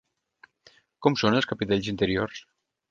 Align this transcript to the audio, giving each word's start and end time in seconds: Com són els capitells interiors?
Com 1.07 1.21
són 1.23 1.39
els 1.41 1.51
capitells 1.53 1.95
interiors? 1.95 2.45